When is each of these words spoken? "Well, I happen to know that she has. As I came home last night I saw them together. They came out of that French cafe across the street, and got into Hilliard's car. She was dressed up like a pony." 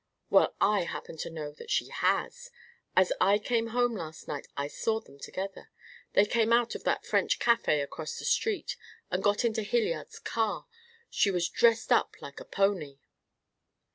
"Well, 0.31 0.55
I 0.59 0.85
happen 0.85 1.17
to 1.17 1.29
know 1.29 1.51
that 1.51 1.69
she 1.69 1.89
has. 1.89 2.49
As 2.95 3.13
I 3.21 3.37
came 3.37 3.67
home 3.67 3.93
last 3.95 4.27
night 4.27 4.47
I 4.57 4.65
saw 4.67 4.99
them 4.99 5.19
together. 5.19 5.69
They 6.13 6.25
came 6.25 6.51
out 6.51 6.73
of 6.73 6.83
that 6.85 7.05
French 7.05 7.37
cafe 7.37 7.81
across 7.81 8.17
the 8.17 8.25
street, 8.25 8.77
and 9.11 9.21
got 9.21 9.45
into 9.45 9.61
Hilliard's 9.61 10.17
car. 10.17 10.65
She 11.11 11.29
was 11.29 11.49
dressed 11.49 11.91
up 11.91 12.15
like 12.19 12.39
a 12.39 12.45
pony." 12.45 12.97